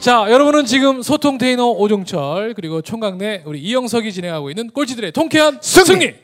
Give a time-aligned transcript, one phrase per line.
[0.00, 5.86] 자, 여러분은 지금 소통 테이너 오종철 그리고 총각네 우리 이영석이 진행하고 있는 꼴찌들의 통쾌한 승리,
[5.86, 6.14] 승리!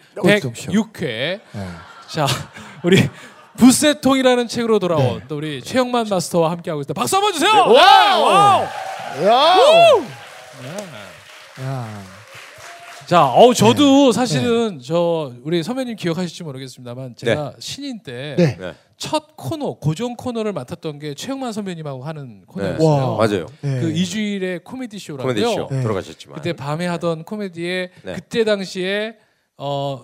[0.40, 0.72] 꼴찌쇼.
[0.72, 1.40] 106회.
[2.08, 2.26] 자,
[2.84, 3.02] 우리
[3.56, 6.94] 부세통이라는 책으로 돌아온 또 우리 최영만 마스터와 함께하고 있다.
[6.94, 7.52] 박수 한번 주세요.
[7.52, 8.64] 와우!
[9.24, 9.56] 야.
[11.62, 12.03] 야.
[13.06, 18.56] 자, 어 저도 사실은 저 우리 선배님 기억하실지 모르겠습니다만 제가 신인 때 네.
[18.58, 18.72] 네.
[18.96, 22.44] 첫 코너 고정 코너를 맡았던 게 최영만 선배님하고 하는 네.
[22.46, 22.88] 코너였어요.
[22.88, 23.16] 와.
[23.26, 23.46] 맞아요.
[23.60, 23.80] 네.
[23.80, 25.34] 그 이주일의 코미디 쇼라고요.
[25.34, 25.82] 코미디 쇼 네.
[25.82, 26.36] 돌아가셨지만.
[26.36, 28.12] 그때 밤에 하던 코미디에 네.
[28.14, 29.16] 그때 당시에
[29.58, 30.02] 어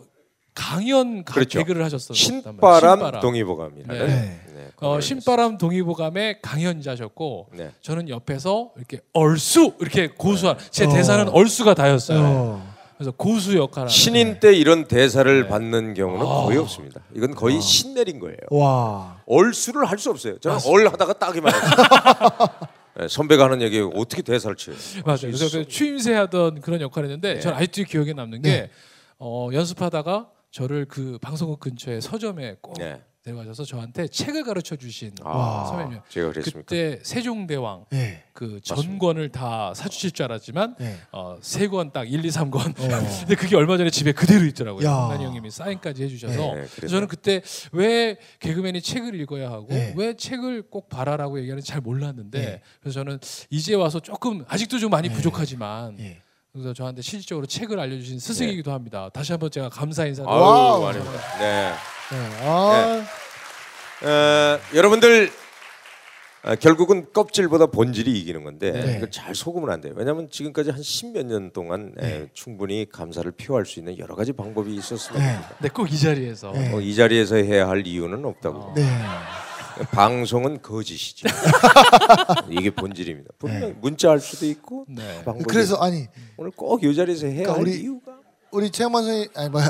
[0.54, 1.58] 강연 가- 그렇죠.
[1.60, 2.42] 개그를 하셨었단 말이에요.
[2.50, 3.20] 신바람, 신바람.
[3.22, 4.14] 동의보감이라는 네.
[4.14, 4.40] 네.
[4.54, 7.70] 네, 어, 신바람 동의보감의 강연자셨고 네.
[7.80, 10.88] 저는 옆에서 이렇게 얼쑤 이렇게 고수한 제 어.
[10.92, 12.20] 대사는 얼쑤가 다였어요.
[12.20, 12.79] 어.
[13.00, 15.48] 그래서 고수 역할을 신인 때 이런 대사를 네.
[15.48, 16.44] 받는 경우는 아.
[16.44, 17.00] 거의 없습니다.
[17.14, 18.36] 이건 거의 신 내린 거예요.
[18.50, 19.22] 와.
[19.24, 20.38] 얼수를 할 수 없어요.
[20.38, 20.58] 저는.
[20.66, 21.70] 얼 하다가 딱이만 했어요.
[23.00, 24.76] 네, 선배가 하는 얘기 어떻게 대사를 쳐요?
[25.06, 25.20] 맞아요.
[25.22, 27.40] 그래서 그 추임새 하던 그런 역할이었는데 네.
[27.40, 28.68] 저는 아직도 기억에 남는 게
[29.18, 33.00] 어, 연습하다가 저를 그 방송국 근처에 서점에 꼭 네.
[33.30, 36.00] 내려가셔서 저한테 책을 가르쳐 주신 아, 선배님.
[36.08, 36.60] 제가 그랬습니까?
[36.60, 38.24] 그때 세종대왕 네.
[38.32, 40.96] 그 전권을 다 사주실 줄 알았지만 네.
[41.12, 42.70] 어, 세권 딱 1, 2, 3권.
[42.70, 42.88] 어.
[43.20, 44.86] 근데 그게 얼마 전에 집에 그대로 있더라고요.
[44.86, 44.92] 야.
[44.92, 46.86] 강난이 형님이 사인까지 해주셔서 네.
[46.88, 49.94] 저는 그때 왜 개그맨이 책을 읽어야 하고 네.
[49.96, 52.62] 왜 책을 꼭 봐라라고 얘기하는지 잘 몰랐는데 네.
[52.80, 53.18] 그래서 저는
[53.50, 55.14] 이제 와서 조금 아직도 좀 많이 네.
[55.14, 56.22] 부족하지만 예.
[56.52, 59.08] 그래서 저한테 실질적으로 책을 알려주신 스승이기도 합니다.
[59.12, 60.02] 다시 한번 제가 감사.
[60.02, 61.38] 아닙니다.
[61.38, 61.72] 네.
[62.10, 62.46] 네.
[62.46, 63.04] 아.
[64.02, 65.30] 어, 여러분들
[66.42, 68.96] 아, 결국은 껍질보다 본질이 이기는 건데 네.
[68.96, 69.92] 이걸 잘 속으면 안 돼요.
[69.94, 72.28] 왜냐하면 지금까지 한 십몇 년 동안 에, 네.
[72.32, 75.38] 충분히 감사를 표할 수 있는 여러 가지 방법이 있었으면 네.
[75.60, 76.72] 네, 꼭이 자리에서 네.
[76.74, 78.58] 어, 이 자리에서 해야 할 이유는 없다고.
[78.58, 78.74] 어.
[78.74, 78.88] 네.
[79.92, 81.28] 방송은 거짓이죠.
[82.50, 83.30] 이게 본질입니다.
[83.38, 85.02] 분명 문자 할 수도 있고 네.
[85.24, 86.06] 방법이 그래서 아니
[86.38, 88.12] 오늘 꼭 이 자리에서 해야 그러니까 할 우리- 이유가
[88.50, 89.66] 우리 최영만 선생님 아니 뭐야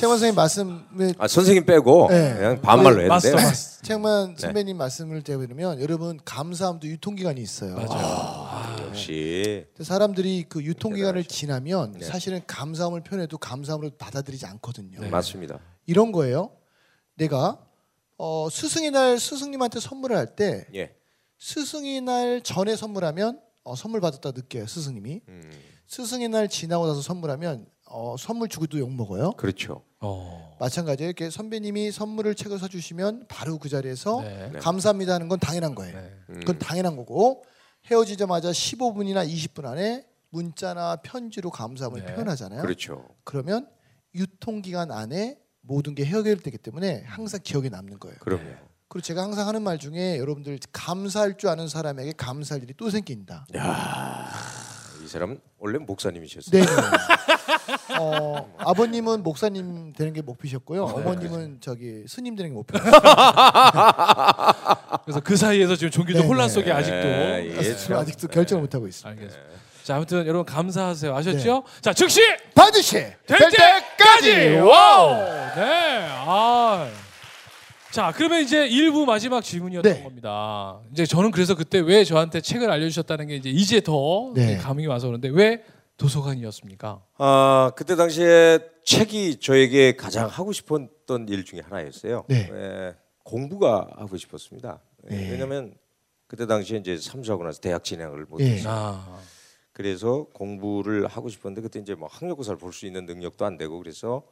[0.00, 2.34] 최영만 선생님 말씀을 아 선생님 빼고 네.
[2.34, 3.36] 그냥 반말로 해도 마스터.
[3.84, 4.40] 최영만 네.
[4.40, 7.76] 선배님 말씀을 들으면 여러분 감사함도 유통기간이 있어요.
[7.76, 8.86] 맞아요.
[8.86, 11.34] 역시 근데 사람들이 그 유통기간을 대단하시죠.
[11.34, 12.06] 지나면 네.
[12.06, 15.00] 사실은 감사함을 표현해도 감사함으로 받아들이지 않거든요.
[15.00, 15.10] 네.
[15.10, 15.60] 맞습니다.
[15.84, 16.52] 이런 거예요.
[17.16, 17.58] 내가
[18.16, 20.94] 어, 스승의 날 스승님한테 선물을 할때 예.
[21.38, 25.20] 스승의 날 전에 선물하면 어, 선물 받았다 느껴요 스승님이.
[25.28, 25.50] 음,
[25.86, 29.32] 스승의 날 지나고 나서 선물하면 어, 선물 주고도 욕 먹어요.
[29.32, 29.82] 그렇죠.
[30.00, 30.56] 어.
[30.60, 31.08] 마찬가지예요.
[31.08, 34.50] 이렇게 선배님이 선물을 책을 사주시면 바로 그 자리에서 네.
[34.52, 34.58] 네.
[34.58, 35.96] 감사합니다 하는 건 당연한 거예요.
[35.96, 36.10] 네.
[36.30, 37.44] 음, 그건 당연한 거고
[37.86, 42.14] 헤어지자마자 15분이나 20분 안에 문자나 편지로 감사함을 네.
[42.14, 42.62] 표현하잖아요.
[42.62, 43.08] 그렇죠.
[43.24, 43.68] 그러면
[44.14, 48.16] 유통기간 안에 모든 게 해결되기 때문에 항상 기억에 남는 거예요.
[48.20, 48.70] 그럼요.
[48.88, 53.46] 그리고 제가 항상 하는 말 중에 여러분들 감사할 줄 아는 사람에게 감사할 일이 또 생긴다.
[55.02, 56.62] 이 사람 원래 목사님이셨어요.
[56.62, 56.66] 네.
[57.98, 60.86] 어, 아버님은 목사님 되는 게 목표셨고요.
[60.86, 60.92] 네.
[60.92, 62.78] 어머님은 저기 스님 되는 게 목표.
[65.04, 66.54] 그래서 그 사이에서 지금 종교적 네, 혼란 네.
[66.54, 67.96] 속에 아직도 예, 예, 참.
[67.98, 69.08] 아직도 결정을 못 하고 있습니다.
[69.08, 69.50] 알겠습니다.
[69.82, 71.16] 자 아무튼 여러분 감사하세요.
[71.16, 71.64] 아셨죠?
[71.80, 72.20] 자 즉시
[72.54, 72.92] 반드시
[73.26, 75.14] 될 때까지 와우.
[75.56, 76.06] 네.
[76.10, 76.88] 아.
[77.90, 80.02] 자 그러면 이제 일부 마지막 질문이었던 네.
[80.02, 80.80] 겁니다.
[80.92, 84.56] 이제 저는 그래서 그때 왜 저한테 책을 알려주셨다는 게 이제 이제 더 네.
[84.58, 85.64] 감이 와서 그런데 왜
[85.96, 87.02] 도서관이었습니까?
[87.18, 92.24] 아 그때 당시에 책이 저에게 가장 하고 싶었던 일 중에 하나였어요.
[92.28, 92.48] 네.
[92.52, 94.78] 에, 공부가 하고 싶었습니다.
[95.08, 95.30] 에, 네.
[95.32, 95.74] 왜냐하면
[96.28, 98.24] 그때 당시에 이제 삼수하고 나서 대학 진학을 예.
[98.30, 98.72] 못했어요.
[98.72, 99.18] 아.
[99.72, 104.22] 그래서 공부를 하고 싶었는데 그때 이제 뭐 학력고사를 볼 수 있는 능력도 안 되고 그래서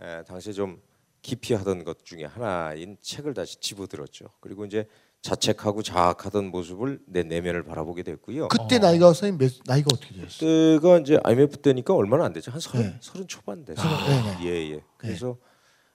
[0.00, 0.80] 에, 당시에 좀
[1.22, 4.26] 기피하던 것 중에 하나인 책을 다시 집어들었죠.
[4.40, 4.86] 그리고 이제
[5.22, 8.48] 자책하고 자학하던 모습을 내 내면을 바라보게 됐고요.
[8.48, 8.78] 그때 어.
[8.80, 10.80] 나이가 선생님 몇, 나이가 어떻게 되셨어요?
[10.80, 12.50] 그때가 이제 IMF 때니까 얼마나 안 되죠?
[12.50, 12.98] 한 서른 네.
[13.00, 13.86] 서른 초반 됐어요.
[13.86, 14.44] 아, 네네.
[14.44, 14.84] 예 예.
[14.96, 15.38] 그래서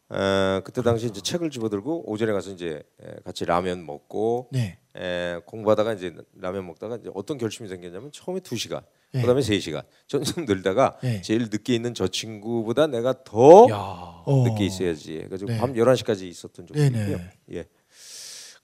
[0.10, 4.80] 어, 그때 당시 이제 책을 집어들고 오전에 가서 이제 에, 같이 라면 먹고 네.
[4.96, 8.82] 에, 공부하다가 이제 라면 먹다가 이제 어떤 결심이 생겼냐면 처음에 두 시간,
[9.14, 9.22] 네.
[9.22, 9.84] 그다음에 세 시간.
[10.08, 11.22] 점점 늘다가 네.
[11.22, 13.78] 제일 늦게 있는 저 친구보다 내가 더 야.
[14.26, 14.44] 어.
[14.48, 15.16] 늦게 있어야지.
[15.18, 15.58] 그래가지고 네.
[15.58, 17.02] 밤 11시까지 있었던 적도 네네.
[17.02, 17.20] 있고요.
[17.54, 17.66] 예.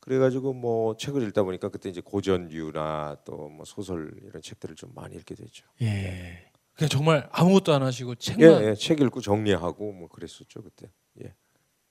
[0.02, 5.16] 그래가지고 뭐 책을 읽다 보니까 그때 이제 고전류나 또 뭐 소설 이런 책들을 좀 많이
[5.16, 5.66] 읽게 됐죠.
[5.82, 6.46] 예.
[6.76, 8.64] 그냥 정말 아무것도 안 하시고 예, 책만.
[8.64, 10.92] 예, 책 읽고 정리하고 뭐 그랬었죠 그때.
[11.24, 11.34] 예.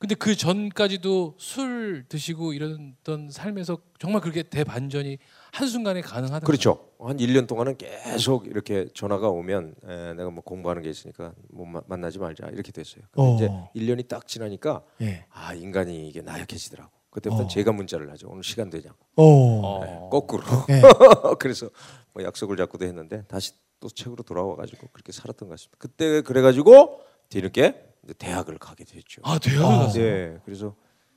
[0.03, 5.17] 근데 그 전까지도 술 드시고 이러던 삶에서 정말 그렇게 대반전이
[5.53, 6.45] 한 순간에 가능하다.
[6.45, 6.89] 그렇죠.
[6.99, 11.83] 한 1년 동안은 계속 이렇게 전화가 오면 에, 내가 뭐 공부하는 게 있으니까 뭐 마-
[11.87, 13.05] 만나지 말자 이렇게 됐어요.
[13.13, 13.71] 근데 어.
[13.77, 15.25] 이제 1년이 딱 지나니까 예.
[15.31, 16.91] 아 인간이 이게 나약해지더라고.
[17.11, 17.47] 그때부터 어.
[17.47, 18.27] 제가 문자를 하죠.
[18.29, 18.97] 오늘 시간 되냐고.
[19.15, 19.85] 어.
[19.85, 20.09] 네, 어.
[20.11, 20.43] 거꾸로.
[20.67, 20.83] 네.
[21.39, 21.71] 그래서
[22.13, 25.77] 뭐 약속을 잡고도 했는데 다시 또 책으로 돌아와 가지고 그렇게 살았던 것 같습니다.
[25.79, 29.23] 그때 그래 가지고 뒤늦게 이제 대학을 가게 됐죠.
[29.25, 29.79] 아 대학을 아.
[29.81, 30.03] 갔어요.
[30.05, 30.75] 네, 그래서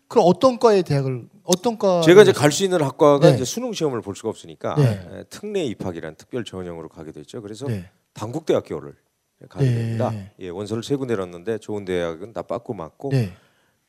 [0.07, 2.01] 그럼 어떤 과에 대학을 어떤 과?
[2.01, 3.35] 제가 이제 갈 수 있는 학과가 네.
[3.35, 5.07] 이제 수능 시험을 볼 수가 없으니까 네.
[5.11, 7.41] 에, 특례 입학이라는 특별 전형으로 가게 됐죠.
[7.41, 7.89] 그래서 네.
[8.13, 8.93] 단국대학교를
[9.49, 9.73] 가게 네.
[9.73, 10.13] 됩니다.
[10.39, 13.33] 예, 원서를 세 군데 넣었는데 좋은 대학은 다 빠꾸 맞고 네.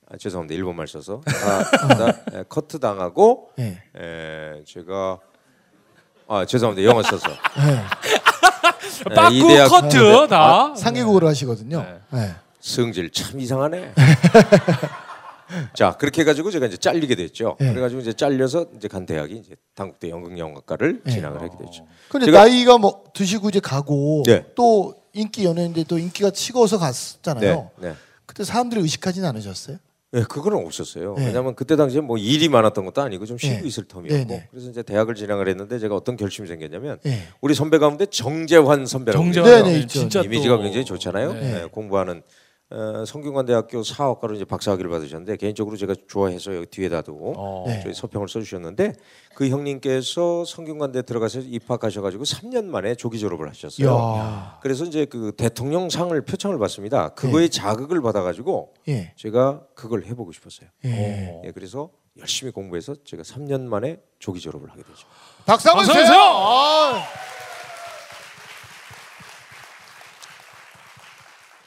[0.08, 3.82] 아, 죄송합니다 일본 말 써서 다, 다 에, 커트 당하고 네.
[3.96, 5.18] 에, 제가
[6.28, 7.72] 아 죄송합니다 영어 써서 네.
[9.10, 10.74] 에, 빠꾸 커트 다.
[10.74, 11.84] 상계국어를 하시거든요.
[12.10, 12.34] 네.
[12.66, 12.74] 네.
[12.74, 13.92] 성질 참 이상하네.
[15.74, 17.56] 자 그렇게 해가지고 제가 이제 잘리게 됐죠.
[17.60, 17.70] 네.
[17.70, 21.12] 그래가지고 이제 잘려서 이제 간 대학이 이제 단국대 연극영화과를 네.
[21.12, 21.86] 진학을 하게 됐죠.
[22.08, 24.44] 근데 제가- 나이가 뭐 드시고 이제 가고 네.
[24.56, 27.70] 또 인기 연예인데 또 인기가 식어서 갔잖아요.
[27.78, 27.94] 네, 네.
[28.26, 29.76] 그때 사람들이 의식하지는 않으셨어요?
[30.12, 31.14] 네, 그거는 없었어요.
[31.16, 31.26] 네.
[31.26, 33.66] 왜냐하면 그때 당시에 뭐 일이 많았던 것도 아니고 좀 쉬고 네.
[33.68, 34.48] 있을 텀이었고 네, 네.
[34.50, 37.22] 그래서 이제 대학을 진학을 했는데 제가 어떤 결심이 생겼냐면 네.
[37.40, 40.00] 우리 선배 가운데 정재환 선배라고 정재환 네, 네, 네, 네, 있죠.
[40.00, 41.32] 진짜 이미지가 또- 굉장히 좋잖아요.
[41.34, 41.40] 네.
[41.40, 42.22] 네, 공부하는
[42.68, 47.64] 어, 성균관대학교 사학과로 이제 박사학위를 받으셨는데 개인적으로 제가 좋아해서 여기 뒤에다 두고 어.
[47.68, 47.80] 네.
[47.80, 48.92] 저희 서평을 써주셨는데
[49.36, 53.88] 그 형님께서 성균관대 들어가서 입학하셔가지고 3년 만에 조기 졸업을 하셨어요.
[53.88, 54.58] 야.
[54.62, 57.10] 그래서 이제 그 대통령상을 표창을 받습니다.
[57.10, 59.12] 그거의 자극을 받아가지고 예.
[59.16, 60.68] 제가 그걸 해보고 싶었어요.
[60.86, 60.90] 예.
[61.30, 61.42] 어.
[61.44, 65.06] 예, 그래서 열심히 공부해서 제가 3년 만에 조기 졸업을 하게 되죠.
[65.44, 66.02] 박수 한번 주세요.
[66.04, 66.18] 주세요.
[66.20, 67.02] 아.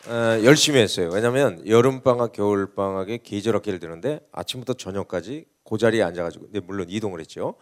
[0.08, 1.10] 어, 열심히 했어요.
[1.12, 6.88] 왜냐하면 여름 방학, 겨울 방학에 계절 학기를 듣는데 아침부터 저녁까지 그 자리에 앉아가지고, 네, 물론
[6.90, 7.56] 이동을 했죠.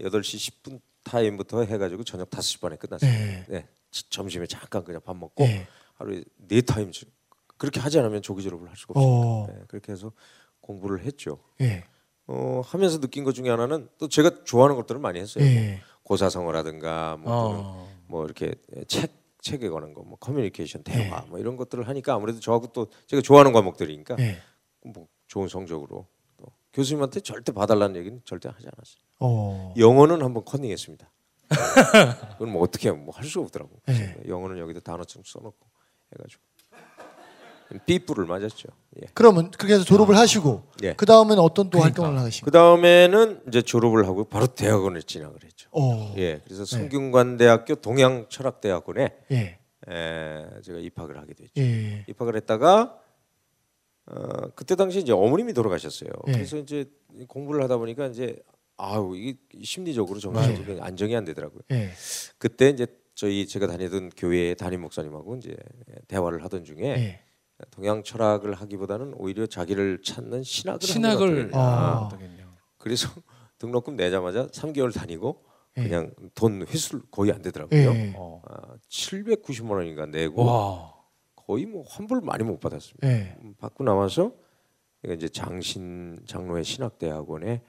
[0.00, 3.18] 8시 10분 타임부터 해가지고 저녁 5시 반에 끝났습니다.
[3.18, 3.44] 네.
[3.48, 5.66] 네, 지- 점심에 잠깐 그냥 밥 먹고 예.
[5.94, 7.04] 하루에 네 타임 주-
[7.58, 9.28] 그렇게 하지 않으면 조기 졸업을 할 수가 없습니다.
[9.28, 9.46] 어.
[9.48, 10.10] 네, 그렇게 해서
[10.60, 11.38] 공부를 했죠.
[11.60, 11.84] 예.
[12.26, 15.44] 어, 하면서 느낀 것 중에 하나는 또 제가 좋아하는 것들을 많이 했어요.
[15.44, 15.80] 예.
[16.02, 17.88] 고사성어라든가 뭐, 어.
[18.06, 18.54] 뭐 이렇게
[18.88, 19.12] 책
[19.44, 23.52] 책에 관한 거, 뭐 커뮤니케이션 대화 뭐 이런 것들을 하니까 아무래도 저하고 또 제가 좋아하는
[23.52, 24.38] 과목들이니까 예.
[24.82, 26.06] 뭐 좋은 성적으로
[26.38, 29.04] 또 교수님한테 절대 봐달라는 얘기는 절대 하지 않았어요.
[29.20, 29.74] 어.
[29.76, 31.10] 영어는 한번 컨닝했습니다.
[32.32, 33.80] 그건 뭐 어떻게 뭐 할 수가 없더라고.
[33.86, 34.16] 네.
[34.26, 35.66] 영어는 여기다 단어좀 써놓고
[36.14, 36.42] 해가지고
[37.86, 38.68] 삐뿔을 맞았죠.
[39.02, 39.06] 예.
[39.14, 40.94] 그러면 그렇게 해서 졸업을 하시고 예.
[40.94, 42.02] 그 다음에는 어떤 또 그러니까.
[42.02, 45.68] 활동을 하신 그 다음에는 이제 졸업을 하고 바로 대학원에 진학을 했죠.
[45.72, 46.14] 어.
[46.16, 49.58] 예, 그래서 성균관대학교 동양철학대학원에 예.
[49.88, 51.52] 에, 제가 입학을 하게 됐죠.
[51.58, 52.04] 예.
[52.08, 52.98] 입학을 했다가
[54.06, 56.10] 어, 그때 당시 이제 어머님이 돌아가셨어요.
[56.28, 56.32] 예.
[56.32, 56.84] 그래서 이제
[57.28, 58.36] 공부를 하다 보니까 이제
[58.76, 61.62] 아우 이게 심리적으로 정신적으로 안정이 안 되더라고요.
[61.72, 61.90] 예.
[62.38, 65.56] 그때 이제 저희 제가 다니던 교회의 담임 목사님하고 이제
[66.08, 67.20] 대화를 하던 중에 예.
[67.70, 72.08] 동양 철학을 하기보다는 오히려 자기를 찾는 신학을 신학을 아.
[72.78, 73.08] 그래서
[73.58, 75.44] 등록금 내자마자 3개월 다니고
[75.78, 75.82] 예.
[75.82, 77.80] 그냥 돈 회수 거의 안 되더라고요.
[77.80, 78.12] 예.
[78.16, 78.42] 어.
[78.48, 80.94] 아, 790만 원인가 내고 와.
[81.34, 83.08] 거의 뭐 환불 많이 못 받았습니다.
[83.08, 83.36] 예.
[83.42, 84.32] 음, 받고 나와서
[85.06, 87.62] 이제 장신 장로의 신학대학원에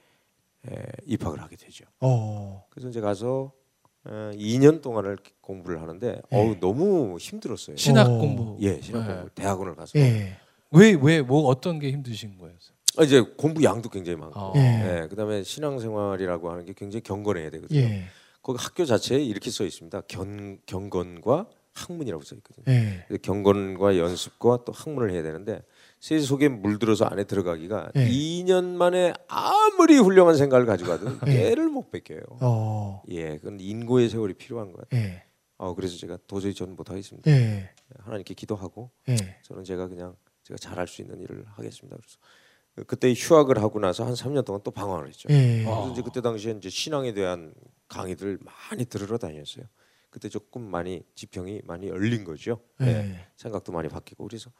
[0.67, 1.85] 에, 입학을 하게 되죠.
[1.99, 2.65] 어.
[2.69, 3.64] 그래서 이제 가서 어,
[4.05, 7.75] 2년 동안을 공부를 하는데 어우 너무 힘들었어요.
[7.77, 8.17] 신학 어.
[8.17, 8.57] 공부.
[8.61, 9.13] 예, 신학 네.
[9.13, 10.37] 공부 대학원을 가서 예.
[10.71, 12.55] 왜왜 뭐 어떤 게 힘드신 거예요?
[12.97, 14.53] 아, 이제 공부 양도 굉장히 많고, 어.
[14.55, 14.59] 예.
[15.03, 17.79] 예, 그다음에 신앙생활이라고 하는 게 굉장히 경건해야 되거든요.
[17.79, 18.05] 예.
[18.41, 20.01] 거기 학교 자체에 이렇게 써 있습니다.
[20.07, 22.65] 견, 경건과 학문이라고 써 있거든요.
[22.67, 23.05] 예.
[23.21, 25.61] 경건과 연습과 또 학문을 해야 되는데
[26.05, 28.07] 세 속에 물들어서 안에 들어가기가 예.
[28.07, 31.49] 2년 만에 아무리 훌륭한 생각을 가지고 가도 예.
[31.49, 32.21] 깨를 못 뺏겨요.
[32.41, 33.01] 어.
[33.09, 35.01] 예, 그건 인고의 세월이 필요한 것 같아요.
[35.01, 35.23] 예.
[35.57, 37.31] 어, 그래서 제가 도저히 저는 못하겠습니다.
[37.31, 37.71] 예.
[37.97, 39.15] 하나님께 기도하고 예.
[39.41, 41.97] 저는 제가 그냥 제가 잘할 수 있는 일을 하겠습니다.
[41.97, 45.27] 그래서 그때 휴학을 하고 나서 한 3년 동안 또 방황을 했죠.
[45.31, 45.63] 예.
[45.63, 47.51] 그래서 이제 그때 당시에 이제 신앙에 대한
[47.87, 49.65] 강의들 많이 들으러 다녔어요.
[50.11, 52.59] 그때 조금 많이 지평이 많이 열린 거죠.
[52.81, 53.27] 예, 예.
[53.37, 54.51] 생각도 많이 바뀌고 그래서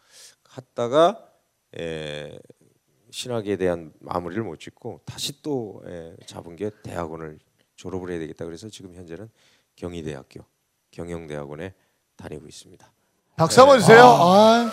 [0.44, 1.35] 갔다가
[1.80, 2.38] 에,
[3.12, 7.40] 신학에 대한 마무리를 못 짓고 다시 또 에, 잡은 게 대학원을
[7.76, 8.46] 졸업을 해야 되겠다.
[8.46, 9.30] 그래서 지금 현재는
[9.76, 10.42] 경희대학교
[10.92, 11.74] 경영대학원에
[12.16, 12.92] 다니고 있습니다.
[13.38, 14.02] 박수 한번 주세요.
[14.04, 14.72] 아.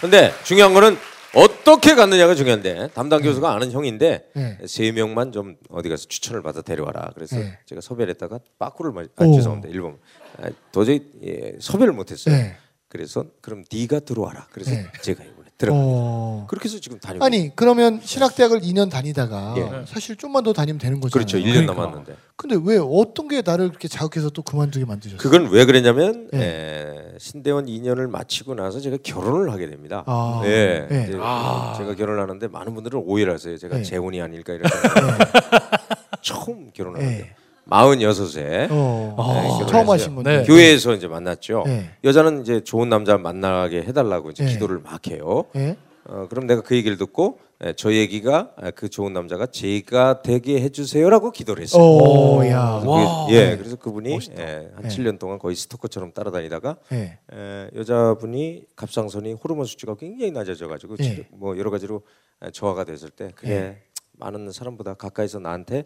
[0.00, 0.96] 근데 중요한 거는
[1.34, 4.66] 어떻게 갔느냐가 중요한데 담당 교수가 아는 형인데 예.
[4.66, 7.10] 세 명만 좀 어디 가서 추천을 받아 데려와라.
[7.14, 7.58] 그래서 네.
[7.66, 9.10] 제가 섭외를 했다가 빠꾸를 맞.
[9.16, 9.34] 아 오.
[9.34, 9.68] 죄송합니다.
[9.68, 9.98] 일본.
[10.38, 12.34] 아, 도저히 예, 섭외를 못했어요.
[12.34, 12.56] 예.
[12.88, 14.46] 그래서 그럼 네가 들어와라.
[14.50, 14.86] 그래서 네.
[15.02, 15.78] 제가 이걸 들어가.
[15.80, 16.46] 어.
[16.48, 17.24] 그렇게 해서 지금 다니고.
[17.24, 19.84] 아니 그러면 신학대학을 2년 다니다가 예.
[19.86, 21.26] 사실 좀만 더 다니면 되는 거잖아요.
[21.26, 21.38] 그렇죠.
[21.38, 21.74] 1년 그러니까.
[21.74, 22.16] 남았는데.
[22.36, 25.18] 근데 왜 어떤 게 나를 그렇게 자극해서 또 그만두게 만드셨어요?
[25.18, 26.38] 그건 왜 그랬냐면 예.
[26.38, 30.04] 에, 신대원 2년을 마치고 나서 제가 결혼을 하게 됩니다.
[30.06, 30.40] 아.
[30.44, 30.86] 네.
[30.90, 31.04] 예.
[31.08, 31.74] 이제 아.
[31.78, 33.56] 제가 결혼을 하는데 많은 분들은 오해를 하세요.
[33.56, 33.82] 제가 예.
[33.82, 34.68] 재혼이 아닐까 이렇게
[36.20, 37.45] 처음 결혼하는데 예.
[37.68, 39.14] 46에 어.
[39.18, 39.90] 아, 네, 처음 결혼했어요.
[39.92, 40.36] 하신 건데.
[40.38, 40.44] 네.
[40.44, 41.64] 교회에서 이제 만났죠.
[41.66, 41.90] 예.
[42.04, 44.48] 여자는 이제 좋은 남자 만나게 해달라고 이제 예.
[44.52, 45.44] 기도를 막 해요.
[45.56, 45.76] 예.
[46.08, 50.60] 어, 그럼 내가 그 얘기를 듣고 에, 저 얘기가 에, 그 좋은 남자가 제가 되게
[50.60, 51.82] 해주세요라고 기도를 했어요.
[51.82, 52.74] 오, 야.
[52.80, 53.26] 그래서 와.
[53.26, 53.56] 그게- 예, 네.
[53.56, 54.42] 그래서 그분이 멋있다.
[54.42, 54.88] 예, 한 예.
[54.88, 57.18] 7년 동안 거의 스토커처럼 따라다니다가 예.
[57.32, 61.26] 에, 여자분이 갑상선이 호르몬 수치가 굉장히 낮아져가지고 예.
[61.30, 62.02] 뭐 여러 가지로
[62.44, 63.78] 에, 저하가 됐을 때 그래
[64.18, 65.84] 많은 사람보다 가까이서 나한테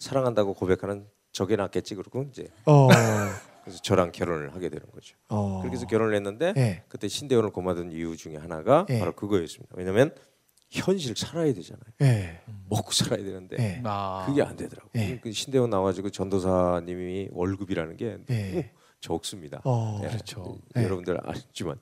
[0.00, 2.88] 사랑한다고 고백하는 저게 낫겠지 그러고 이제 어.
[3.62, 5.16] 그래서 저랑 결혼을 하게 되는 거죠.
[5.28, 5.60] 어.
[5.60, 6.82] 그렇게 해서 결혼을 했는데 예.
[6.88, 8.98] 그때 신대원을 고마던 이유 중에 하나가 예.
[8.98, 9.74] 바로 그거였습니다.
[9.76, 10.14] 왜냐하면
[10.70, 11.84] 현실 살아야 되잖아요.
[12.02, 12.40] 예.
[12.68, 13.82] 먹고 살아야 되는데 예.
[13.84, 14.24] 아.
[14.26, 14.90] 그게 안 되더라고요.
[14.96, 15.18] 예.
[15.20, 18.50] 그 신대원 나와가지고 전도사님이 월급이라는 게 예.
[18.50, 18.64] 너무
[19.00, 19.60] 적습니다.
[19.64, 20.00] 어.
[20.04, 20.08] 예.
[20.08, 20.58] 그렇죠.
[20.76, 20.82] 예.
[20.82, 21.78] 여러분들 아시지만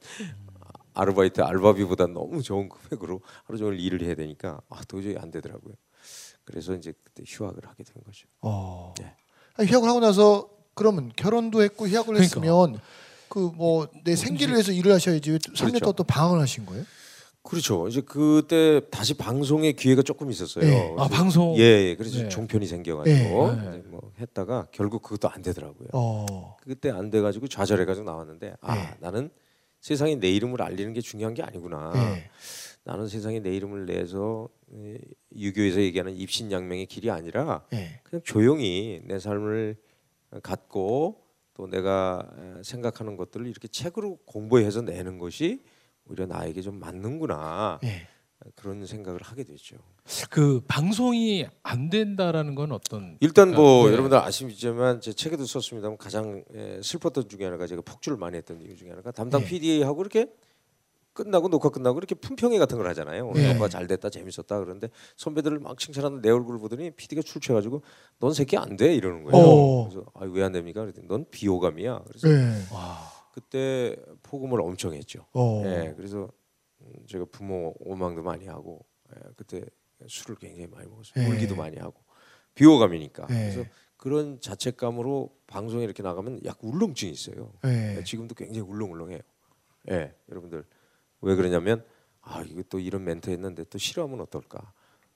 [0.95, 5.75] 아르바이트 알바비보다 너무 좋은 금액으로 하루 종일 일을 해야 되니까 아, 도저히 안 되더라고요.
[6.49, 8.27] 그래서 이제 그때 휴학을 하게 된 거죠.
[8.41, 8.95] 어.
[9.03, 9.13] 예.
[9.57, 12.23] 아니, 휴학을 하고 나서 그러면 결혼도 했고 휴학을 그러니까.
[12.23, 12.81] 했으면
[13.29, 15.79] 그 뭐 내 생계를 위해서 일을 하셔야지 왜 3년 그렇죠.
[15.81, 16.85] 동안 또 방황을 하신 거예요?
[17.43, 17.87] 그렇죠.
[17.89, 20.65] 이제 그때 다시 방송의 기회가 조금 있었어요.
[20.65, 20.95] 예.
[20.99, 21.55] 아 방송.
[21.59, 21.97] 예, 예.
[21.97, 22.29] 그래서 네.
[22.31, 23.79] 종편이 생겨가지고 예.
[23.79, 25.89] 이제 뭐 했다가 결국 그것도 안 되더라고요.
[25.93, 26.57] 어.
[26.63, 28.95] 그때 안 돼가지고 좌절해가지고 나왔는데 아 예.
[29.01, 29.31] 나는
[29.81, 31.93] 세상에 내 이름을 알리는 게 중요한 게 아니구나.
[32.89, 32.91] 예.
[32.91, 34.99] 나는 세상에 내 이름을 내서 에,
[35.37, 38.01] 유교에서 얘기하는 입신양명의 길이 아니라 예.
[38.03, 39.77] 그냥 조용히 내 삶을
[40.43, 41.23] 갖고
[41.55, 45.63] 또 내가 에, 생각하는 것들을 이렇게 책으로 공부해서 내는 것이
[46.09, 48.09] 오히려 나에게 좀 맞는구나 예.
[48.55, 49.77] 그런 생각을 하게 되죠.
[50.31, 53.17] 그 방송이 안 된다라는 건 어떤?
[53.21, 53.93] 일단 뭐 네.
[53.93, 58.77] 여러분들 아시겠지만 제 책에도 썼습니다만 가장 에, 슬펐던 중에 하나가 제가 폭주를 많이 했던 이유
[58.77, 59.49] 중에 하나가 담당 네.
[59.49, 60.33] PD하고 이렇게
[61.19, 63.33] 끝나고 녹화 끝나고 이렇게 품평회 같은 걸 하잖아요.
[63.33, 63.53] 네.
[63.53, 67.83] 녹화 잘 됐다 재밌었다 그러는데 선배들을 막 칭찬하는 내 얼굴을 보더니 PD가 출 취해가지고
[68.21, 69.37] 넌 새끼 안 돼 이러는 거예요.
[69.45, 69.89] 어.
[69.89, 70.81] 그래서 아, 왜 안 됩니까?
[70.83, 72.05] 그랬더니 넌 비호감이야.
[72.07, 72.63] 그래서 예.
[72.73, 72.99] 와.
[73.33, 75.27] 그때 폭음을 엄청 했죠.
[75.33, 75.63] 어.
[75.67, 76.29] 예, 그래서
[76.83, 78.85] 음, 제가 부모 원망도 많이 하고
[79.15, 79.63] 예, 그때
[80.07, 81.25] 술을 굉장히 많이 먹었어요.
[81.25, 81.29] 예.
[81.29, 82.01] 울기도 많이 하고
[82.55, 83.27] 비호감이니까.
[83.31, 83.35] 예.
[83.35, 83.65] 그래서
[83.97, 87.53] 그런 자책감으로 방송에 이렇게 나가면 약 울렁증이 있어요.
[87.67, 87.97] 예.
[87.99, 89.21] 예, 지금도 굉장히 울렁울렁해요.
[89.91, 90.65] 예, 여러분들
[91.21, 91.85] 왜 그러냐면
[92.21, 94.73] 아 이거 또 이런 멘트 했는데 또 싫어하면 어떨까?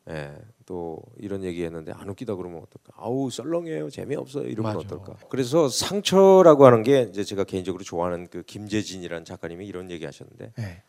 [0.09, 2.93] 예, 또 이런 얘기 했는데 안 웃기다 그러면 어떨까?
[2.97, 4.85] 아우 썰렁해요, 재미없어요 이러면 맞아.
[4.85, 5.15] 어떨까?
[5.29, 10.83] 그래서 상처라고 하는 게 이제 제가 개인적으로 좋아하는 그 김재진이라는 작가님이 이런 얘기하셨는데 예.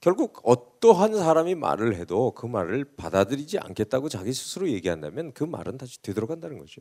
[0.00, 6.00] 결국 어떠한 사람이 말을 해도 그 말을 받아들이지 않겠다고 자기 스스로 얘기한다면 그 말은 다시
[6.02, 6.80] 되돌아간다는 거죠.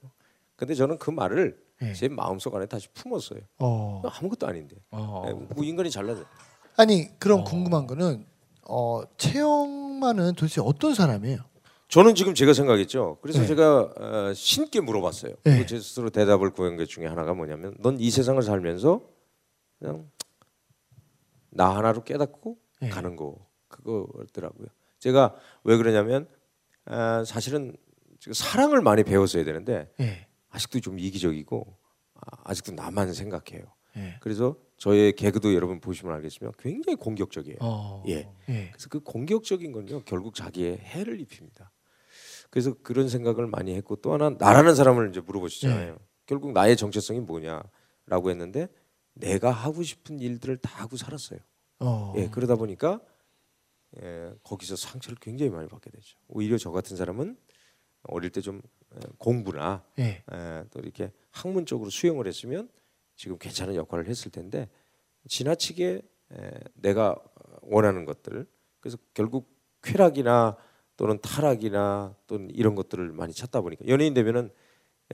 [0.55, 1.93] 근데 저는 그 말을 예.
[1.93, 3.41] 제 마음속 안에 다시 품었어요.
[3.59, 4.01] 어.
[4.05, 4.77] 아무것도 아닌데.
[4.91, 5.23] 어.
[5.27, 6.23] 예, 뭐 인간이 잘나서
[6.81, 7.43] 아니 그럼 어.
[7.43, 8.25] 궁금한 거는
[8.67, 11.37] 어, 채영만은 도대체 어떤 사람이에요?
[11.89, 13.19] 저는 지금 제가 생각했죠.
[13.21, 13.47] 그래서 네.
[13.47, 15.33] 제가 어, 신께 물어봤어요.
[15.43, 15.51] 네.
[15.51, 19.01] 그리고 제 스스로 대답을 구한 것 중에 하나가 뭐냐면 넌 이 세상을 살면서
[19.77, 20.09] 그냥
[21.51, 22.89] 나 하나로 깨닫고 네.
[22.89, 23.35] 가는 거
[23.67, 24.67] 그거더라고요.
[24.97, 26.27] 제가 왜 그러냐면
[26.85, 27.75] 아, 사실은
[28.19, 30.25] 지금 사랑을 많이 배웠어야 되는데 예.
[30.49, 31.77] 아직도 좀 이기적이고
[32.15, 33.65] 아, 아직도 나만 생각해요.
[33.97, 34.15] 예.
[34.21, 37.57] 그래서 저의 개그도 여러분 보시면 알겠지만 굉장히 공격적이에요.
[37.61, 38.03] 어.
[38.07, 38.29] 예.
[38.49, 38.69] 예.
[38.71, 41.71] 그래서 그 공격적인 건요 결국 자기의 해를 입힙니다.
[42.49, 45.97] 그래서 그런 생각을 많이 했고 또 하나 나라는 사람을 이제 물어보시잖아요.
[46.25, 48.67] 결국 나의 정체성이 뭐냐라고 했는데
[49.13, 51.39] 내가 하고 싶은 일들을 다 하고 살았어요.
[51.79, 52.13] 어.
[52.17, 53.01] 예, 그러다 보니까
[54.01, 56.17] 예, 거기서 상처를 굉장히 많이 받게 되죠.
[56.27, 57.37] 오히려 저 같은 사람은
[58.03, 58.61] 어릴 때 좀
[59.17, 60.23] 공부나 예.
[60.31, 62.69] 에, 또 이렇게 학문적으로 수용을 했으면
[63.21, 64.67] 지금 괜찮은 역할을 했을 텐데
[65.27, 66.01] 지나치게
[66.31, 67.15] 에, 내가
[67.61, 68.47] 원하는 것들
[68.79, 69.47] 그래서 결국
[69.83, 70.57] 쾌락이나
[70.97, 74.49] 또는 타락이나 또는 이런 것들을 많이 찾다 보니까 연예인 되면은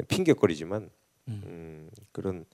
[0.08, 0.90] 핑계거리지만
[1.28, 2.46] 음, 그런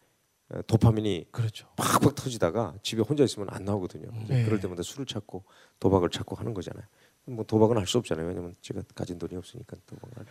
[0.56, 1.68] 에, 도파민이 그렇죠.
[1.76, 4.10] 팍팍 터지다가 집에 혼자 있으면 안 나오거든요.
[4.28, 4.46] 네.
[4.46, 5.44] 그럴 때마다 술을 찾고
[5.80, 6.84] 도박을 찾고 하는 거잖아요.
[7.26, 8.26] 뭐 도박은 할 수 없잖아요.
[8.28, 10.26] 왜냐면 제가 가진 돈이 없으니까 도박을 할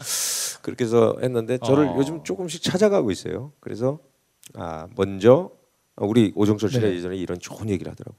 [0.62, 1.97] 그렇게 해서 했는데 저를 어.
[1.97, 3.52] 요즘 조금씩 찾아가고 있어요.
[3.61, 4.00] 그래서
[4.54, 5.50] 아 먼저
[5.97, 6.94] 우리 오정철 씨가 네.
[6.94, 8.16] 예전에 이런 좋은 얘기를 하더라고.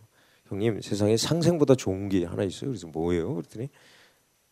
[0.47, 2.69] 형님 세상에 상생보다 좋은 게 하나 있어요.
[2.69, 3.33] 그래서 뭐예요?
[3.35, 3.69] 그랬더니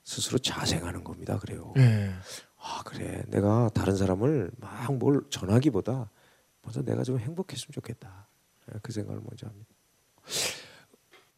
[0.03, 1.37] 스스로 자생하는 겁니다.
[1.37, 1.73] 그래요.
[1.77, 2.11] 예.
[2.57, 6.09] 아 그래 내가 다른 사람을 막 뭘 전하기보다
[6.63, 8.27] 먼저 내가 좀 행복했으면 좋겠다
[8.81, 9.69] 그 생각을 먼저 합니다.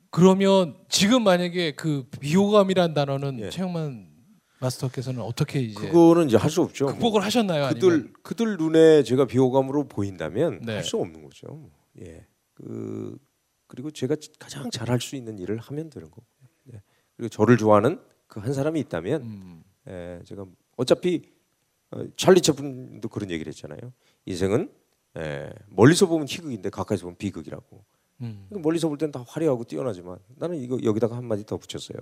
[0.10, 3.50] 그러면 지금 만약에 그 비호감이란 단어는 예.
[3.50, 4.13] 최영만
[4.64, 6.88] 마스터께서는 어떻게 이제 그거는 이제 할 수 없죠.
[6.88, 7.70] 극복을 하셨나요?
[7.74, 10.74] 그들 아니면 그들 눈에 제가 비호감으로 보인다면 네.
[10.76, 11.70] 할수 없는 거죠.
[12.02, 12.26] 예.
[12.54, 13.18] 그
[13.68, 16.24] 그리고 제가 가장 잘할 수 있는 일을 하면 되는 거고.
[16.74, 16.82] 예.
[17.16, 19.64] 그리고 저를 좋아하는 그 한 사람이 있다면 음.
[19.88, 21.22] 예, 제가 어차피
[21.92, 23.80] 어, 찰리 채플린도 그런 얘기를 했잖아요.
[24.26, 24.72] 인생은
[25.18, 27.84] 예, 멀리서 보면 희극인데 가까이서 보면 비극이라고.
[28.22, 28.48] 음.
[28.50, 31.98] 멀리서 볼 땐 다 화려하고 뛰어나지만 나는 이거 여기다가 한 마디 더 붙였어요.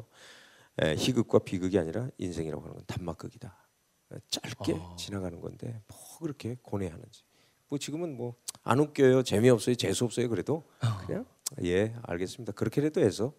[0.81, 3.67] 에, 희극과 비극이 아니라 인생이라고 하는 건 단막극이다.
[4.13, 4.95] 에, 짧게 어.
[4.97, 7.23] 지나가는 건데 뭐 그렇게 고뇌하는지.
[7.69, 10.29] 뭐 지금은 뭐 안 웃겨요, 재미없어요, 재수 없어요.
[10.29, 10.63] 그래도
[11.05, 11.25] 그냥
[11.63, 12.53] 예 알겠습니다.
[12.53, 13.33] 그렇게라도 해서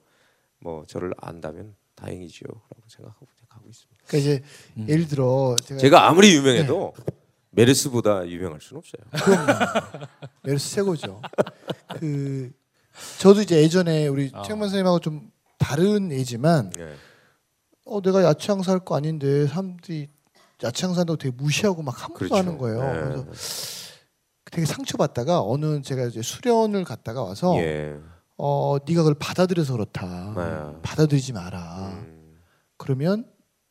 [0.58, 4.02] 뭐 저를 안다면 다행이죠라고 생각하고 가고 있습니다.
[4.06, 4.42] 그러니까 이제
[4.78, 4.88] 음.
[4.88, 6.94] 예를 들어 제가, 제가 아무리 유명해도
[7.50, 9.02] 메르스보다 유명할 수는 없어요.
[10.42, 11.20] 메르스 최고죠.
[11.98, 12.50] 그
[13.18, 14.42] 저도 이제 예전에 우리 아.
[14.42, 16.94] 최영만 선생님하고 좀 다른 예지만 예.
[17.84, 20.08] 어 내가 야채 장사 할 거 아닌데 사람들이
[20.62, 22.36] 야채 장사한다고 되게 무시하고 막 함부로 그렇죠.
[22.36, 22.78] 하는 거예요.
[22.80, 23.00] 예.
[23.24, 23.26] 그래서
[24.50, 27.96] 되게 상처받다가 어느 제가 이제 수련을 갔다가 와서 예.
[28.36, 30.34] 어 네가 그걸 받아들여서 그렇다.
[30.36, 30.80] 네.
[30.82, 31.88] 받아들이지 마라.
[31.92, 32.38] 음,
[32.76, 33.26] 그러면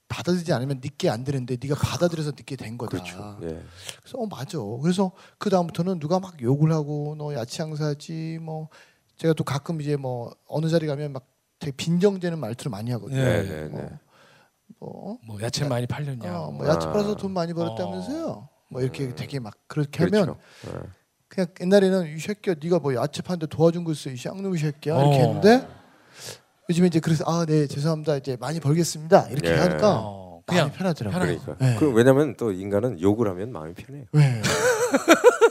[0.08, 2.92] 받아들이지 않으면 늦게 안 되는데 네가 받아들여서 늦게 된 거다.
[2.92, 3.38] 그렇죠.
[3.44, 3.62] 예.
[4.02, 4.58] 그래서 어 맞아.
[4.82, 8.68] 그래서 그 다음부터는 누가 막 욕을 하고 너 야채 장사지 뭐
[9.18, 11.28] 제가 또 가끔 이제 뭐 어느 자리 가면 막
[11.62, 13.24] 되게 빈정대는 말투를 많이 하거든요.
[13.24, 13.90] 네, 네, 네.
[14.80, 16.38] 어, 뭐, 뭐 야채 많이 팔렸냐?
[16.42, 16.68] 어, 뭐 뭐.
[16.68, 16.92] 야채 아.
[16.92, 18.50] 팔아서 돈 많이 벌었다면서요.
[18.70, 19.14] 뭐 이렇게 음.
[19.16, 20.40] 되게 막 그렇게 하면 그렇죠.
[20.68, 20.80] 예.
[21.28, 24.96] 그냥 옛날에는 이 새끼야 네가 뭐 야채 파는데 도와준 거 있어 이 쌍놈 이 새끼야
[24.96, 25.02] 어.
[25.02, 25.68] 이렇게 했는데
[26.70, 29.56] 요즘에 이제 그래서 아 네 죄송합니다 이제 많이 벌겠습니다 이렇게 예.
[29.58, 31.20] 하니까 어, 그냥 편하더라고요.
[31.22, 31.56] 그러니까.
[31.60, 31.76] 네.
[31.80, 34.06] 그 왜냐면 또 인간은 욕을 하면 마음이 편해요.
[34.14, 34.42] 왜?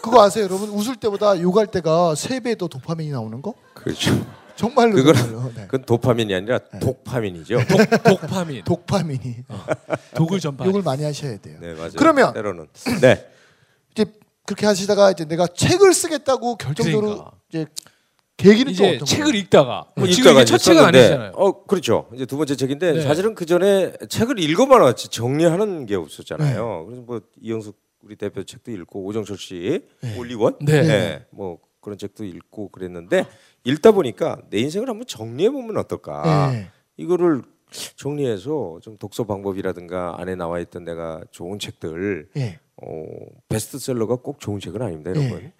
[0.02, 0.70] 그거 아세요, 여러분?
[0.70, 3.54] 웃을 때보다 욕할 때가 세 배 더 도파민이 나오는 거?
[3.74, 4.10] 그렇죠.
[4.60, 5.52] 정말로 그거는- 정말로.
[5.54, 5.62] 네.
[5.62, 7.58] 그건 도파민이 아니라 독파민이죠.
[8.04, 9.36] 독 파민, 독파민이
[10.14, 10.66] 독을 전파.
[10.66, 11.56] 욕을 많이 하셔야 돼요.
[11.60, 11.90] 네 맞아요.
[11.96, 12.66] 그러면- 때로는
[13.00, 13.26] 네
[13.92, 14.04] 이제
[14.44, 17.30] 그렇게 하시다가 이제 내가 책을 쓰겠다고 결정적으로 그러니까.
[17.48, 17.66] 이제
[18.36, 19.38] 계기는 또 이제 어떤 책을 거예요?
[19.38, 21.32] 읽다가 뭐 지금 이게 첫 책은 아니잖아요.
[21.36, 22.08] 어 그렇죠.
[22.14, 23.00] 이제 두 번째 책인데 네.
[23.02, 26.84] 사실은 그 전에 책을 읽어만 왔지 정리하는 게 없었잖아요.
[26.86, 29.82] 그래서 뭐 이영숙 우리 대표 책도 읽고 오정철 씨
[30.18, 30.82] 올리원 네.
[30.82, 31.26] 네.
[31.30, 33.26] 뭐 그런 책도 읽고 그랬는데
[33.64, 36.52] 읽다 보니까 내 인생을 한번 정리해 보면 어떨까.
[36.52, 36.68] 네.
[36.96, 37.42] 이거를
[37.96, 42.58] 정리해서 좀 독서 방법이라든가 안에 나와 있던 내가 좋은 책들 예.
[42.76, 43.04] 어,
[43.48, 45.20] 베스트셀러가 꼭 좋은 책은 아닙니다, 예.
[45.20, 45.52] 여러분.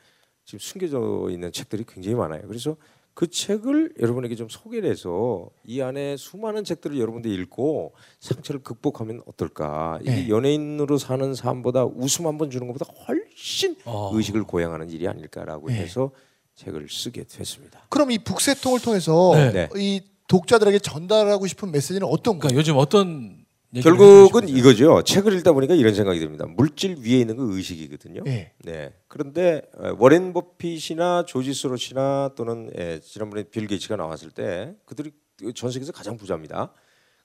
[0.44, 2.42] 지금 숨겨져 있는 책들이 굉장히 많아요.
[2.48, 2.76] 그래서
[3.20, 9.98] 그 책을 여러분에게 좀 소개를 해서 이 안에 수많은 책들을 여러분들이 읽고 상처를 극복하면 어떨까?
[10.00, 10.28] 이게 예.
[10.30, 14.10] 연예인으로 사는 삶보다 웃음 한 번 주는 것보다 훨씬 어.
[14.14, 15.74] 의식을 고양하는 일이 아닐까라고 예.
[15.74, 16.12] 해서
[16.54, 17.82] 책을 쓰게 됐습니다.
[17.90, 19.52] 그럼 이 북새통을 통해서 네.
[19.52, 19.68] 네.
[19.76, 22.40] 이 독자들에게 전달하고 싶은 메시지는 어떤 거예요?
[22.40, 23.39] 그러니까 요즘 어떤
[23.82, 24.48] 결국은?
[24.48, 25.02] 이거죠.
[25.02, 26.44] 책을 읽다 보니까 이런 생각이 듭니다.
[26.46, 28.22] 물질 위에 있는 거 의식이거든요.
[28.26, 28.52] 예.
[28.64, 28.92] 네.
[29.06, 35.12] 그런데 어, 워렌 버핏이나 조지 소로시나 또는 예, 지난번에 빌 게이츠가 나왔을 때 그들이
[35.54, 36.72] 전 세계에서 가장 부자입니다.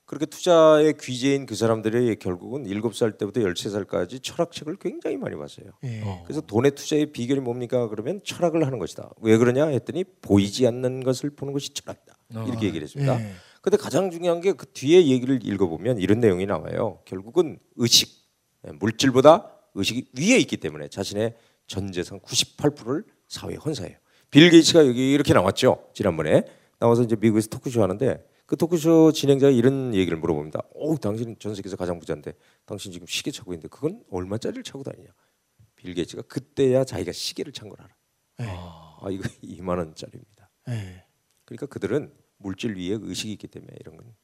[0.04, 5.72] 그렇게 투자의 귀재인 그 사람들이 결국은 일곱 살 때부터 열세 살까지 철학책을 굉장히 많이 봤어요.
[5.82, 6.00] 예.
[6.04, 6.22] 어.
[6.24, 7.88] 그래서 돈의 투자의 비결이 뭡니까?
[7.88, 9.10] 그러면 철학을 하는 것이다.
[9.20, 12.16] 왜 그러냐 했더니 보이지 않는 것을 보는 것이 철학이다.
[12.36, 12.44] 어.
[12.46, 13.20] 이렇게 얘기를 했습니다.
[13.20, 13.32] 예.
[13.66, 17.00] 근데 가장 중요한 게 그 뒤에 얘기를 읽어보면 이런 내용이 나와요.
[17.04, 18.28] 결국은 의식,
[18.64, 21.34] 예, 물질보다 의식이 위에 있기 때문에 자신의
[21.66, 23.96] 전 재산 98%를 사회에 헌사해요.
[24.30, 25.88] 빌 게이츠가 여기 이렇게 나왔죠.
[25.94, 26.44] 지난번에
[26.78, 30.62] 나와서 이제 미국에서 토크쇼 하는데 그 토크쇼 진행자가 이런 얘기를 물어봅니다.
[30.74, 32.34] 오, 당신 전 세계에서 가장 부자인데
[32.66, 35.08] 당신 지금 시계 차고 있는데 그건 얼마짜리를 차고 다니냐?
[35.74, 37.90] 빌 게이츠가 그때야 자기가 시계를 찬 걸 알아.
[38.42, 38.44] 예.
[38.48, 40.50] 아, 이거 2만 원짜리입니다.
[40.68, 41.04] 예.
[41.44, 44.14] 그러니까 그들은 물질 위에 의식이 있기 때문에 이런 건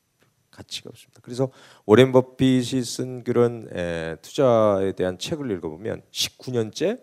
[0.50, 1.20] 가치가 없습니다.
[1.22, 1.50] 그래서
[1.86, 7.02] 오렌 버핏이 쓴 그런 에, 투자에 대한 책을 읽어보면 19년째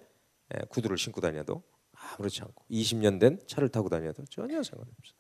[0.54, 5.20] 에, 구두를 신고 다녀도 아무렇지 않고 20년 된 차를 타고 다녀도 전혀 상관없어요.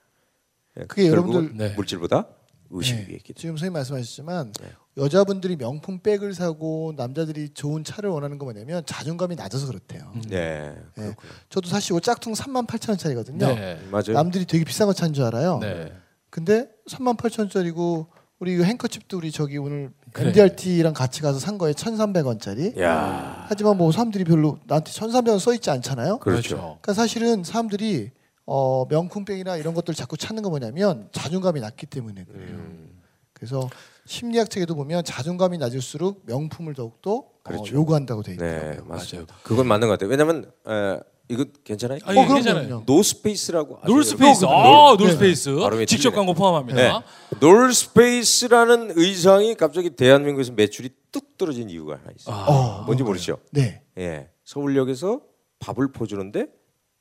[0.78, 1.74] 예, 그게 결국은 여러분들- 네.
[1.76, 2.28] 물질보다
[2.72, 3.18] 의식 네.
[3.36, 4.68] 지금 선생님 말씀하셨지만 네.
[4.98, 10.12] 여자분들이 명품 백을 사고 남자들이 좋은 차를 원하는 거 뭐냐면 자존감이 낮아서 그렇대요.
[10.16, 10.22] 음.
[10.28, 11.34] 네, 그렇구나.
[11.50, 13.48] 저도 사실 이 짝퉁 3만 8천 원짜리거든요.
[13.56, 13.80] 네.
[13.92, 14.14] 맞아요.
[14.14, 15.60] 남들이 되게 비싼 거찬줄 알아요.
[15.60, 15.92] 네.
[16.30, 18.08] 근데 3만 8천 원짜리고
[18.40, 20.28] 우리 이 행커칩도 우리 저기 오늘 그래.
[20.28, 22.80] MDRT랑 같이 가서 산 거에 1,300원짜리.
[22.80, 26.20] 야, 하지만 뭐 사람들이 별로 나한테 1,300원 써 있지 않잖아요.
[26.20, 26.56] 그렇죠.
[26.56, 28.12] 그러니까 사실은 사람들이
[28.52, 32.48] 어, 명품백이나 이런 것들 자꾸 찾는 거 뭐냐면 자존감이 낮기 때문에 그래요.
[32.50, 33.00] 음,
[33.32, 33.70] 그래서
[34.08, 37.76] 심리학 책에도 보면 자존감이 낮을수록 명품을 더욱더 어, 그렇죠.
[37.76, 38.86] 요구한다고 돼 네, 있더라고요.
[38.86, 39.36] 맞습니다.
[39.44, 40.10] 그건 맞는 것 같아요.
[40.10, 42.00] 왜냐하면 에, 이거 괜찮아요?
[42.06, 42.84] 아, 어, 예, 그럼요, 괜찮아요.
[42.88, 43.76] 노스페이스라고.
[43.76, 45.04] 어, 아, 네.
[45.04, 45.56] 놀스페이스.
[45.58, 46.16] 발음이 직접 틀리네.
[46.16, 46.82] 광고 포함합니다.
[46.82, 47.38] 네.
[47.40, 52.36] 놀스페이스라는 의상이 갑자기 대한민국에서 매출이 뚝 떨어진 이유가 하나 있어요.
[52.36, 53.04] 어, 뭔지?
[53.04, 53.38] 모르시죠?
[53.52, 53.84] 네.
[54.00, 55.22] 예, 서울역에서
[55.60, 56.48] 밥을 퍼주는데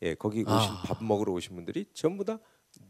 [0.03, 0.83] 예, 거기 오신 아.
[0.85, 2.39] 밥 먹으러 오신 분들이 전부 다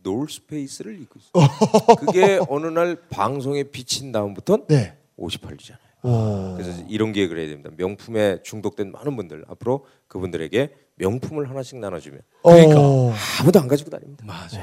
[0.03, 1.49] 놀스페이스를 입고 있어요.
[1.99, 4.97] 그게 어느 날 방송에 비친 다음부터는 네.
[5.19, 5.79] 58주잖아요.
[6.03, 6.55] 오.
[6.57, 7.71] 그래서 이런 계획을 해야 됩니다.
[7.77, 12.75] 명품에 중독된 많은 분들 앞으로 그분들에게 명품을 하나씩 나눠주면 그러니까.
[12.79, 13.13] 어.
[13.41, 14.25] 아무도 안 가지고 다닙니다.
[14.27, 14.61] 맞아.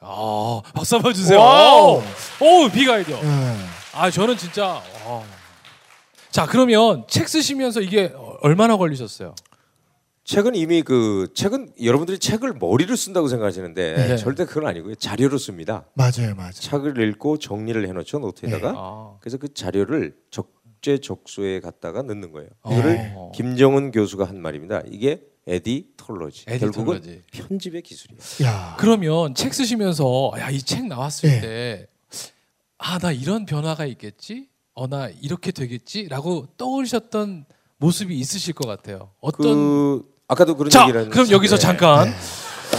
[0.00, 1.38] 아, 박수 한번 주세요.
[1.38, 2.00] Wow.
[2.40, 3.20] 오, big idea.
[3.20, 3.56] 네.
[3.94, 4.80] 아, 저는 진짜.
[5.06, 5.22] 와.
[6.30, 9.34] 자, 그러면 책 쓰시면서 이게 얼마나 걸리셨어요?
[10.28, 14.16] 책은 이미 그 책은 여러분들이 책을 머리로 쓴다고 생각하시는데 네.
[14.18, 14.94] 절대 그건 아니고요.
[14.96, 15.86] 자료로 씁니다.
[15.94, 16.52] 맞아요, 맞아요.
[16.52, 18.74] 책을 읽고 정리를 해놓죠 노트에다가.
[18.76, 19.16] 아.
[19.20, 22.50] 그래서 그 자료를 적재적소에 갖다가 넣는 거예요.
[22.60, 22.74] 어.
[22.74, 24.82] 이거를 김정운 교수가 한 말입니다.
[24.90, 26.44] 이게 editology.
[26.44, 27.22] 결국은 editology.
[27.32, 28.20] 편집의 기술이에요.
[28.44, 28.76] 야.
[28.78, 31.40] 그러면 책 쓰시면서 야, 이 책 나왔을 네.
[31.40, 31.86] 때
[32.76, 34.50] 아, 나 이런 변화가 있겠지?
[34.74, 37.46] 어, 나 이렇게 되겠지?라고 떠오르셨던
[37.78, 39.12] 모습이 있으실 것 같아요.
[39.22, 42.14] 어떤 그 아까도 그런 자, 얘기를 그럼 여기서 잠깐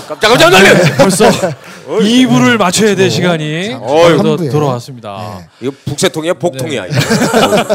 [0.07, 1.25] 깜짝 깜짝 놀랐 벌써
[1.89, 4.49] 2부를 맞춰야 될 시간이 자, 벌써.
[4.51, 5.39] 돌아왔습니다.
[5.59, 5.65] 네.
[5.67, 6.85] 이거 북새통이야 복통이야.
[6.85, 6.89] 네.
[6.91, 6.99] 이거.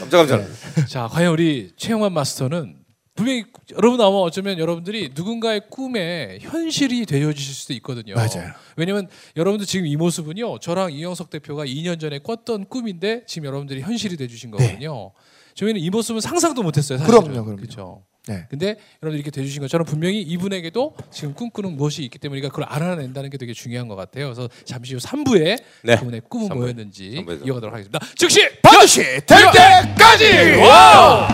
[0.00, 2.82] 깜짝 깜짝 놀랐 자, 과연 우리 최영만 마스터는
[3.14, 3.44] 분명히
[3.76, 8.14] 여러분 아마 어쩌면 여러분들이 누군가의 꿈에 현실이 되어주실 수도 있거든요.
[8.14, 8.50] 맞아요.
[8.74, 9.06] 왜냐면
[9.36, 14.26] 여러분들 지금 이 모습은요, 저랑 이영석 대표가 2년 전에 꿨던 꿈인데 지금 여러분들이 현실이 돼
[14.28, 15.12] 주신 거거든요.
[15.54, 16.98] 저희는 이 모습은 상상도 못 했어요.
[16.98, 17.20] 사실은.
[17.20, 17.56] 그럼요, 그럼요.
[17.60, 18.02] 그렇죠.
[18.28, 18.46] 네.
[18.48, 23.36] 근데 여러분들 이렇게 돼주신 것처럼 분명히 이분에게도 지금 꿈꾸는 무엇이 있기 때문에 그걸 알아낸다는 게
[23.38, 24.26] 되게 중요한 것 같아요.
[24.26, 25.96] 그래서 잠시 후 3부에 네.
[25.96, 26.60] 그분의 꿈은 삼부에.
[26.60, 27.44] 뭐였는지 삼부에서.
[27.44, 27.98] 이어가도록 하겠습니다.
[28.16, 30.56] 즉시 반드시 될 때까지.
[30.60, 31.26] 와우!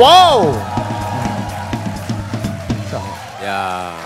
[0.00, 0.54] 와우.
[3.44, 4.03] 야